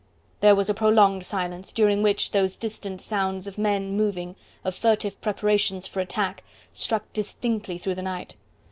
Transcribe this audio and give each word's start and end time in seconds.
There 0.39 0.55
was 0.55 0.67
a 0.67 0.73
prolonged 0.73 1.23
silence, 1.23 1.71
during 1.71 2.01
which 2.01 2.31
those 2.31 2.57
distant 2.57 3.01
sounds 3.01 3.45
of 3.45 3.59
men 3.59 3.95
moving, 3.95 4.35
of 4.65 4.73
furtive 4.73 5.21
preparations 5.21 5.85
for 5.85 5.99
attack, 5.99 6.43
struck 6.73 7.13
distinctly 7.13 7.77
through 7.77 7.93
the 7.93 8.01
night. 8.01 8.35